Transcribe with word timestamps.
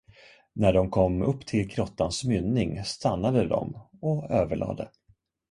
När 0.53 0.73
de 0.73 0.89
kom 0.89 1.21
upp 1.21 1.45
till 1.45 1.67
grottans 1.67 2.23
mynning, 2.23 2.83
stannade 2.83 3.47
de 3.47 3.77
och 4.01 4.31
överlade. 4.31 4.89